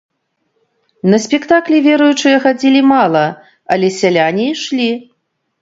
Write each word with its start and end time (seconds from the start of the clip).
На 1.13 1.17
спектаклі 1.25 1.83
веруючыя 1.87 2.37
хадзілі 2.45 2.81
мала, 2.93 3.21
але 3.77 3.87
сяляне 4.01 4.49
ішлі. 4.57 4.91